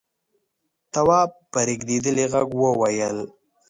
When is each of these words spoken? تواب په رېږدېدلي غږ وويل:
تواب 0.93 1.29
په 1.51 1.59
رېږدېدلي 1.67 2.25
غږ 2.33 2.49
وويل: 2.61 3.19